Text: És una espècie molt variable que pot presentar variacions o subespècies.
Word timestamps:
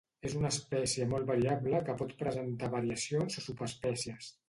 És 0.27 0.35
una 0.37 0.49
espècie 0.55 1.07
molt 1.11 1.29
variable 1.33 1.83
que 1.91 1.97
pot 2.01 2.17
presentar 2.25 2.73
variacions 2.75 3.43
o 3.43 3.49
subespècies. 3.51 4.37